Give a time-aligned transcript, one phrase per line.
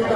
[0.00, 0.08] Всем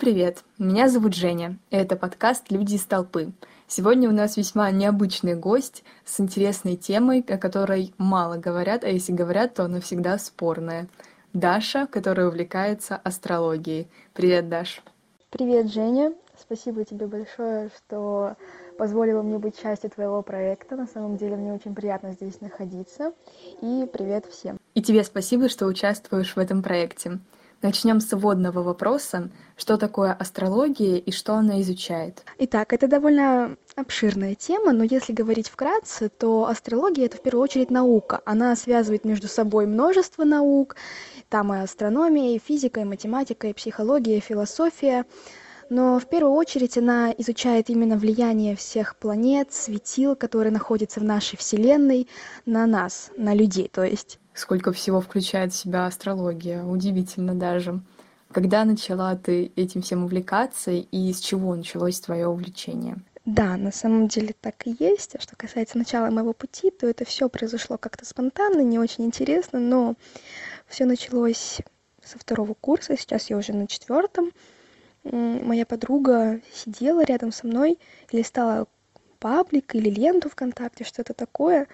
[0.00, 0.42] привет!
[0.58, 3.30] Меня зовут Женя, и это подкаст «Люди из толпы».
[3.68, 9.12] Сегодня у нас весьма необычный гость с интересной темой, о которой мало говорят, а если
[9.12, 10.88] говорят, то она всегда спорная.
[11.32, 13.86] Даша, которая увлекается астрологией.
[14.12, 14.82] Привет, Даш.
[15.30, 16.14] Привет, Женя.
[16.38, 18.36] Спасибо тебе большое, что
[18.78, 20.76] позволила мне быть частью твоего проекта.
[20.76, 23.12] На самом деле мне очень приятно здесь находиться.
[23.62, 24.58] И привет всем.
[24.74, 27.18] И тебе спасибо, что участвуешь в этом проекте.
[27.62, 29.30] Начнем с вводного вопроса.
[29.56, 32.22] Что такое астрология и что она изучает?
[32.38, 37.70] Итак, это довольно обширная тема, но если говорить вкратце, то астрология— это в первую очередь
[37.70, 38.20] наука.
[38.26, 40.76] Она связывает между собой множество наук.
[41.30, 45.06] Там и астрономия, и физика, и математика, и психология, и философия.
[45.68, 51.36] Но в первую очередь она изучает именно влияние всех планет, светил, которые находятся в нашей
[51.36, 52.08] Вселенной,
[52.44, 56.62] на нас, на людей, то есть сколько всего включает в себя астрология.
[56.62, 57.80] Удивительно даже.
[58.30, 62.96] Когда начала ты этим всем увлекаться и с чего началось твое увлечение?
[63.24, 65.16] Да, на самом деле так и есть.
[65.16, 69.58] А что касается начала моего пути, то это все произошло как-то спонтанно, не очень интересно,
[69.58, 69.94] но
[70.68, 71.58] все началось
[72.04, 74.30] со второго курса, сейчас я уже на четвертом.
[75.12, 77.78] Моя подруга сидела рядом со мной,
[78.10, 78.66] листала
[79.20, 81.68] паблик или ленту ВКонтакте, что-то такое,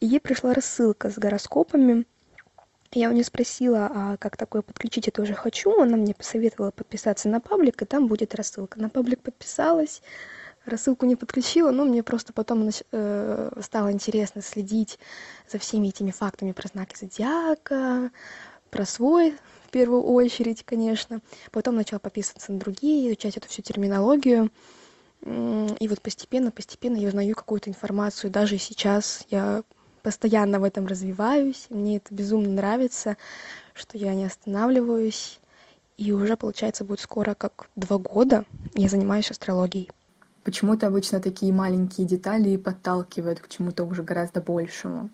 [0.00, 2.06] ей пришла рассылка с гороскопами.
[2.92, 5.80] Я у нее спросила, а как такое подключить, я тоже хочу.
[5.80, 8.80] Она мне посоветовала подписаться на паблик, и там будет рассылка.
[8.80, 10.00] На паблик подписалась,
[10.64, 14.98] рассылку не подключила, но мне просто потом э, стало интересно следить
[15.50, 18.10] за всеми этими фактами про знаки зодиака,
[18.70, 19.34] про свой
[19.68, 21.20] первую очередь, конечно.
[21.50, 24.50] Потом начала подписываться на другие, изучать эту всю терминологию.
[25.22, 28.30] И вот постепенно, постепенно я узнаю какую-то информацию.
[28.30, 29.62] Даже сейчас я
[30.02, 33.16] постоянно в этом развиваюсь, мне это безумно нравится,
[33.74, 35.40] что я не останавливаюсь,
[35.96, 38.44] и уже, получается, будет скоро как два года
[38.74, 39.90] я занимаюсь астрологией.
[40.44, 45.10] Почему-то обычно такие маленькие детали подталкивают к чему-то уже гораздо большему.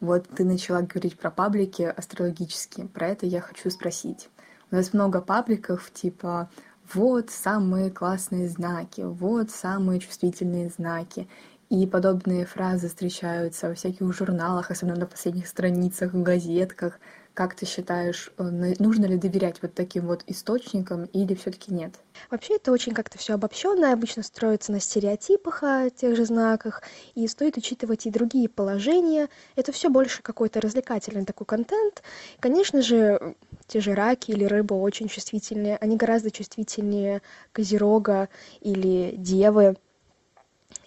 [0.00, 4.28] Вот ты начала говорить про паблики астрологические, про это я хочу спросить.
[4.70, 6.50] У нас много пабликов типа
[6.92, 11.28] вот самые классные знаки, вот самые чувствительные знаки.
[11.70, 17.00] И подобные фразы встречаются во всяких журналах, особенно на последних страницах, в газетках.
[17.34, 21.94] Как ты считаешь, э, нужно ли доверять вот таким вот источникам или все-таки нет?
[22.30, 26.82] Вообще это очень как-то все обобщенное, обычно строится на стереотипах о тех же знаках,
[27.16, 29.28] и стоит учитывать и другие положения.
[29.56, 32.04] Это все больше какой-то развлекательный такой контент.
[32.38, 33.34] Конечно же,
[33.66, 38.28] те же раки или рыбы очень чувствительные, они гораздо чувствительнее козерога
[38.60, 39.76] или девы.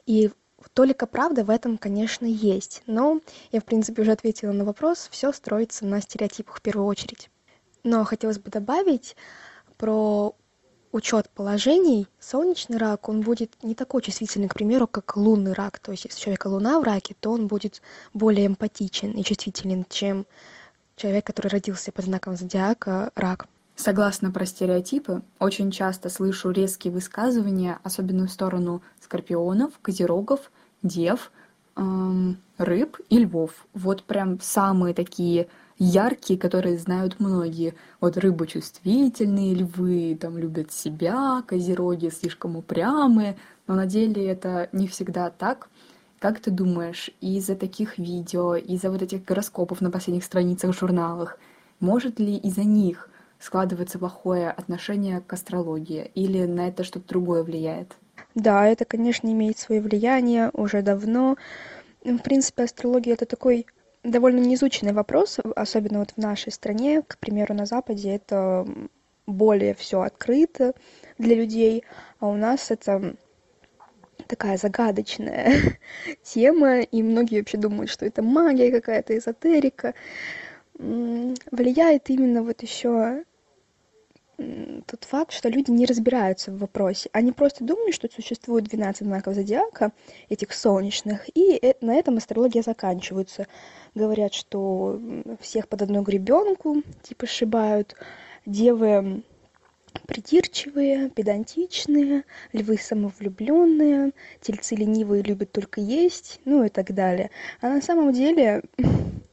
[0.06, 0.32] И
[0.74, 2.84] Толика правды в этом, конечно, есть.
[2.88, 5.08] Но я, в принципе, уже ответила на вопрос.
[5.12, 7.30] Все строится на стереотипах в первую очередь.
[7.84, 9.16] Но хотелось бы добавить
[9.78, 10.36] про
[10.92, 15.80] учет положений, солнечный рак, он будет не такой чувствительный, к примеру, как лунный рак.
[15.80, 17.82] То есть, если у человека луна в раке, то он будет
[18.14, 20.26] более эмпатичен и чувствителен, чем
[20.96, 23.48] человек, который родился под знаком зодиака, рак.
[23.78, 30.52] Согласно про стереотипы, очень часто слышу резкие высказывания, особенно в сторону скорпионов, козерогов,
[30.82, 31.32] дев,
[31.76, 33.52] эм, рыб и львов.
[33.76, 37.76] Вот прям самые такие яркие, которые знают многие.
[38.02, 43.38] Вот рыбы чувствительные, львы там любят себя, козероги слишком упрямые,
[43.68, 45.70] но на деле это не всегда так.
[46.18, 51.38] Как ты думаешь, из-за таких видео, из-за вот этих гороскопов на последних страницах в журналах,
[51.80, 53.08] может ли из-за них
[53.40, 57.96] складывается плохое отношение к астрологии или на это что-то другое влияет?
[58.36, 61.38] Да, это, конечно, имеет свое влияние уже давно.
[62.04, 63.66] В принципе, астрология это такой
[64.04, 68.66] довольно неизученный вопрос, особенно вот в нашей стране, к примеру, на Западе это
[69.26, 70.74] более все открыто
[71.18, 71.84] для людей,
[72.20, 73.16] а у нас это
[74.28, 75.54] такая загадочная
[76.24, 79.94] тема, и многие вообще думают, что это магия какая-то, эзотерика.
[80.78, 83.24] Влияет именно вот еще
[84.86, 87.10] тот факт, что люди не разбираются в вопросе.
[87.12, 89.92] Они просто думают, что существует 12 знаков зодиака,
[90.30, 93.48] этих солнечных, и э, на этом астрология заканчивается.
[93.96, 95.02] Говорят, что
[95.42, 97.96] всех под одну гребенку, типа, сшибают.
[98.46, 99.24] Девы
[100.06, 107.32] придирчивые, педантичные, львы самовлюбленные, тельцы ленивые любят только есть, ну и так далее.
[107.62, 108.62] А на самом деле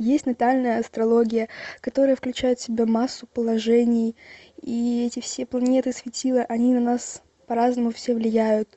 [0.00, 1.48] есть натальная астрология,
[1.80, 4.16] которая включает в себя массу положений,
[4.62, 8.68] и эти все планеты, светила, они на нас по-разному все влияют.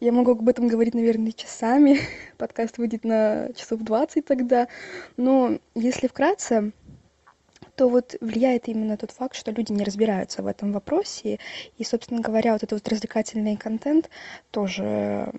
[0.00, 2.00] Я могу об этом говорить, наверное, часами.
[2.38, 4.66] Подкаст выйдет на часов 20 тогда.
[5.16, 6.72] Но если вкратце,
[7.76, 11.38] то вот влияет именно тот факт, что люди не разбираются в этом вопросе.
[11.78, 14.10] И, собственно говоря, вот этот вот развлекательный контент
[14.50, 15.32] тоже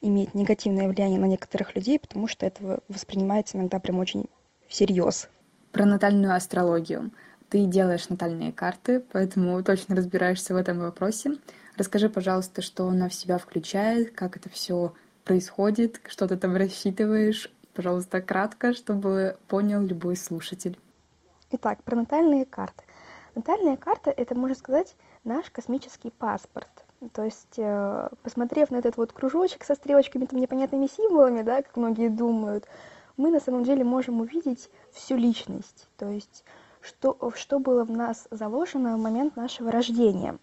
[0.00, 4.26] имеет негативное влияние на некоторых людей, потому что это воспринимается иногда прям очень
[4.70, 5.28] всерьез.
[5.72, 7.10] Про натальную астрологию.
[7.50, 11.32] Ты делаешь натальные карты, поэтому точно разбираешься в этом вопросе.
[11.76, 14.94] Расскажи, пожалуйста, что она в себя включает, как это все
[15.24, 17.50] происходит, что ты там рассчитываешь.
[17.74, 20.78] Пожалуйста, кратко, чтобы понял любой слушатель.
[21.50, 22.84] Итак, про натальные карты.
[23.34, 24.94] Натальная карта— это, можно сказать,
[25.24, 26.68] наш космический паспорт.
[27.12, 31.76] То есть, э, посмотрев на этот вот кружочек со стрелочками, там непонятными символами, да, как
[31.76, 32.66] многие думают,
[33.16, 35.88] мы на самом деле можем увидеть всю личность.
[35.96, 36.44] То есть,
[36.80, 40.38] что, что было в нас заложено в момент нашего рождения.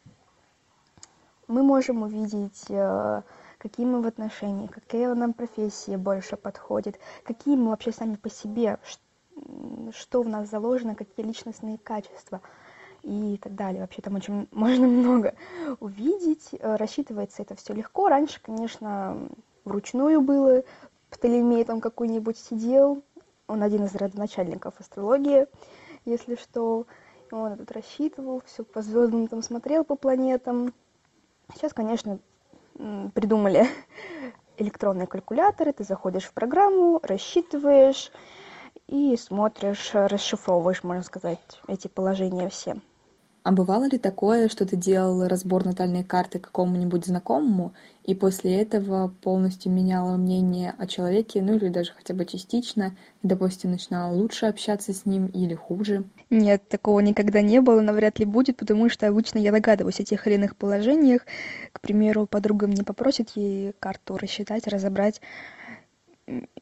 [1.48, 3.22] Мы можем увидеть, э,
[3.58, 8.80] какие мы в отношениях, какая нам профессия больше подходит, какие мы вообще сами по себе,
[9.92, 12.42] что в нас заложено, какие личностные качества
[13.04, 13.82] и так далее.
[13.82, 15.36] Вообще там очень можно много
[15.80, 16.50] увидеть.
[16.60, 18.10] Э, рассчитывается это все легко.
[18.10, 19.30] Раньше, конечно,
[19.64, 20.64] вручную было.
[21.10, 23.04] Птолемей там какой-нибудь сидел.
[23.48, 25.48] Он один из родоначальников астрологии,
[26.06, 26.86] если что.
[27.32, 30.74] Он этот рассчитывал, все по звездам там смотрел по планетам.
[31.54, 32.20] Сейчас, конечно,
[33.14, 33.68] придумали
[34.58, 35.74] электронные калькуляторы.
[35.74, 38.12] Ты заходишь в программу, рассчитываешь,
[38.88, 42.78] и смотришь, расшифровываешь, можно сказать, эти положения все.
[43.48, 47.74] А бывало ли такое, что ты делал разбор натальной карты какому-нибудь знакомому,
[48.04, 53.72] и после этого полностью меняла мнение о человеке, ну или даже хотя бы частично, допустим,
[53.72, 56.04] начинала лучше общаться с ним или хуже?
[56.30, 60.28] Нет, такого никогда не было, навряд ли будет, потому что обычно я догадываюсь о тех
[60.28, 61.22] или иных положениях.
[61.72, 65.22] К примеру, подруга мне попросит ей карту рассчитать, разобрать.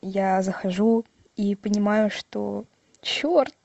[0.04, 1.04] Я захожу,
[1.36, 2.66] и понимаю, что
[3.06, 3.56] черт,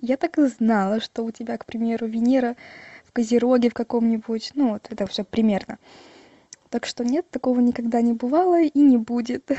[0.00, 2.56] я так и знала, что у тебя, к примеру, Венера
[3.04, 5.78] в Козероге в каком-нибудь, ну вот это все примерно.
[6.68, 9.50] Так что нет, такого никогда не бывало и не будет.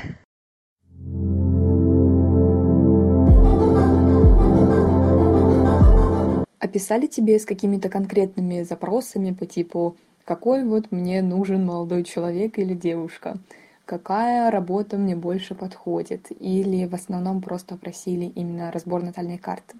[6.59, 12.73] Описали тебе с какими-то конкретными запросами по типу «какой вот мне нужен молодой человек или
[12.73, 13.37] девушка?»
[13.85, 19.77] Какая работа мне больше подходит, или в основном просто просили именно разбор натальной карты?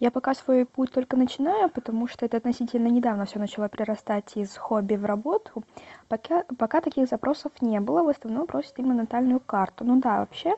[0.00, 4.56] Я пока свой путь только начинаю, потому что это относительно недавно все начало прирастать из
[4.56, 5.62] хобби в работу.
[6.08, 9.84] Пока, пока таких запросов не было, в основном просят именно натальную карту.
[9.84, 10.54] Ну да, вообще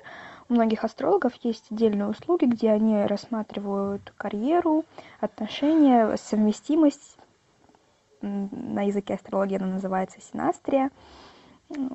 [0.48, 4.84] у многих астрологов есть отдельные услуги, где они рассматривают карьеру,
[5.18, 7.16] отношения, совместимость.
[8.20, 10.90] На языке астрологии она называется синастрия.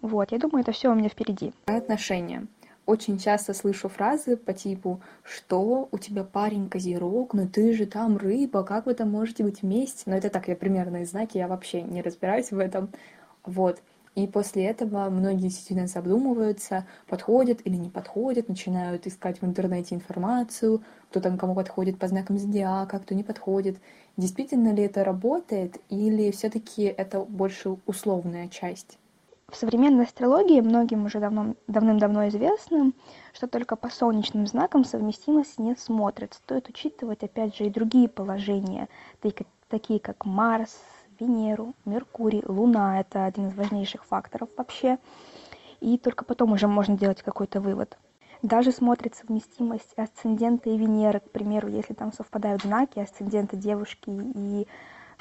[0.01, 1.53] Вот, я думаю, это все у меня впереди.
[1.65, 2.47] Отношения.
[2.85, 5.89] Очень часто слышу фразы по типу «Что?
[5.91, 10.03] У тебя парень козерог, но ты же там рыба, как вы там можете быть вместе?»
[10.05, 12.89] Но это так, я примерные знаки, я вообще не разбираюсь в этом.
[13.43, 13.81] Вот.
[14.15, 20.81] И после этого многие действительно задумываются, подходят или не подходят, начинают искать в интернете информацию,
[21.09, 23.77] кто там кому подходит по знакам зодиака, кто не подходит.
[24.15, 28.97] Действительно ли это работает или все-таки это больше условная часть?
[29.49, 32.91] В современной астрологии многим уже давно, давным-давно известно,
[33.31, 36.33] что только по солнечным знакам совместимость не смотрит.
[36.33, 38.89] Стоит учитывать, опять же, и другие положения,
[39.69, 40.77] такие как Марс,
[41.17, 42.99] Венеру, Меркурий, Луна.
[42.99, 44.99] Это один из важнейших факторов вообще.
[45.79, 47.97] И только потом уже можно делать какой-то вывод.
[48.41, 54.67] Даже смотрит совместимость асцендента и Венеры, к примеру, если там совпадают знаки асцендента девушки и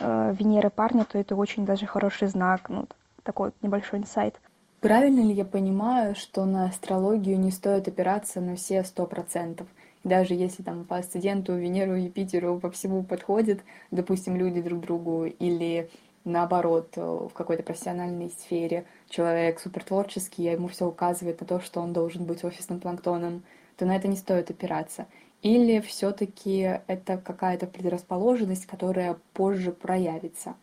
[0.00, 2.68] э, Венеры парня, то это очень даже хороший знак.
[2.68, 2.86] Ну,
[3.26, 4.40] такой небольшой инсайт.
[4.80, 9.66] Правильно ли я понимаю, что на астрологию не стоит опираться на все сто процентов?
[10.04, 15.90] Даже если там по асценденту, Венеру, Юпитеру по всему подходит, допустим, люди друг другу, или
[16.24, 21.80] наоборот, в какой-то профессиональной сфере человек супер творческий, а ему все указывает на то, что
[21.80, 23.42] он должен быть офисным планктоном,
[23.76, 25.06] то на это не стоит опираться.
[25.42, 30.54] Или все-таки это какая-то предрасположенность, которая позже проявится.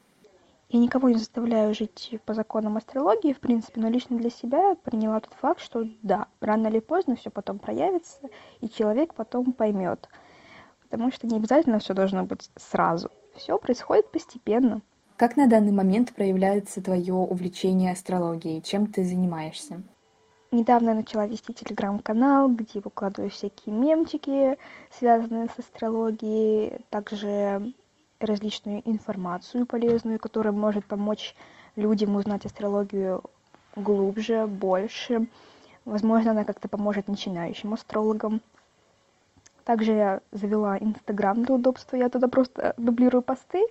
[0.74, 5.20] Я никого не заставляю жить по законам астрологии, в принципе, но лично для себя приняла
[5.20, 8.22] тот факт, что да, рано или поздно все потом проявится,
[8.60, 10.10] и человек потом поймет.
[10.82, 13.12] Потому что не обязательно все должно быть сразу.
[13.36, 14.82] Все происходит постепенно.
[15.16, 18.64] Как на данный момент проявляется твое увлечение астрологией?
[18.64, 19.84] Чем ты занимаешься?
[20.50, 24.58] Недавно я начала вести телеграм-канал, где выкладываю всякие мемчики,
[24.90, 26.84] связанные с астрологией.
[26.90, 27.74] Также
[28.26, 31.36] различную информацию полезную, которая может помочь
[31.76, 33.24] людям узнать астрологию
[33.76, 35.28] глубже, больше.
[35.86, 38.42] Возможно, она как-то поможет начинающим астрологам.
[39.66, 41.96] Также я завела Инстаграм для удобства.
[41.96, 43.66] Я туда просто дублирую посты,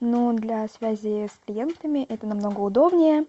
[0.00, 3.26] но для связи с клиентами это намного удобнее.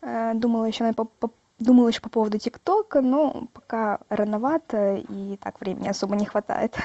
[0.00, 5.60] Э, думала еще, по, по, думала еще по поводу ТикТока, но пока рановато и так
[5.60, 6.76] времени особо не хватает.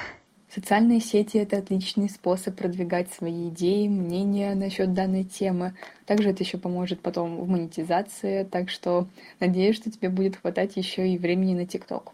[0.48, 5.74] Социальные сети— это отличный способ продвигать свои идеи, мнения насчет данной темы.
[6.06, 9.08] Также это еще поможет потом в монетизации, так что
[9.40, 12.12] надеюсь, что тебе будет хватать еще и времени на ТикТок.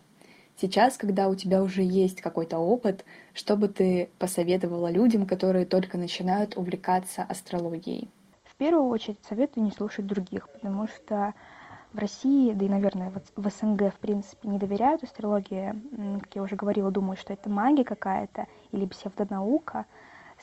[0.60, 5.98] Сейчас, когда у тебя уже есть какой-то опыт, что бы ты посоветовала людям, которые только
[5.98, 8.08] начинают увлекаться астрологией?
[8.44, 11.34] В первую очередь советую не слушать других, потому что
[11.92, 15.74] в России, да и, наверное, в СНГ, в принципе, не доверяют астрологии.
[16.20, 19.86] Как я уже говорила, думают, что это магия какая-то или псевдонаука.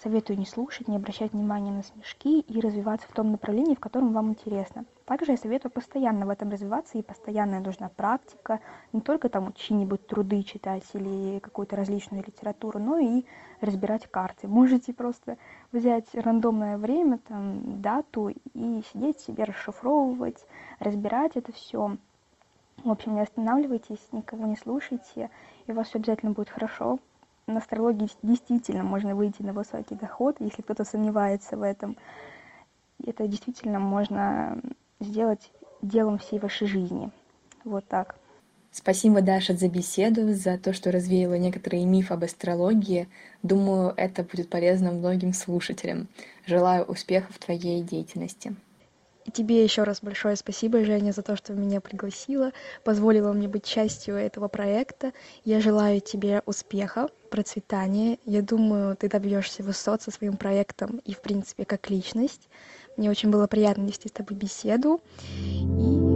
[0.01, 4.13] Советую не слушать, не обращать внимания на смешки и развиваться в том направлении, в котором
[4.13, 4.85] вам интересно.
[5.03, 8.61] Также я советую постоянно в этом развиваться, и постоянная нужна практика,
[8.93, 13.25] не только там чьи-нибудь труды читать или какую-то различную литературу, но и
[13.59, 14.47] разбирать карты.
[14.47, 15.37] Можете просто
[15.73, 20.45] взять рандомное время, там, дату и сидеть себе расшифровывать,
[20.79, 21.97] разбирать это все.
[22.85, 25.29] В общем, не останавливайтесь, никого не слушайте,
[25.67, 26.99] и у вас все обязательно будет хорошо
[27.49, 31.97] на астрологии действительно можно выйти на высокий доход, если кто-то сомневается в этом.
[33.05, 34.61] Это действительно можно
[34.99, 35.51] сделать
[35.81, 37.11] делом всей вашей жизни.
[37.63, 38.15] Вот так.
[38.71, 43.07] Спасибо, Даша, за беседу, за то, что развеяла некоторые мифы об астрологии.
[43.41, 46.07] Думаю, это будет полезно многим слушателям.
[46.45, 48.55] Желаю успехов в твоей деятельности.
[49.25, 52.51] И тебе еще раз большое спасибо, Женя, за то, что меня пригласила,
[52.83, 55.13] позволила мне быть частью этого проекта.
[55.43, 58.17] Я желаю тебе успеха, процветания.
[58.25, 62.49] Я думаю, ты добьешься высот со своим проектом и, в принципе, как личность.
[62.97, 64.99] Мне очень было приятно вести с тобой беседу.
[65.41, 66.08] И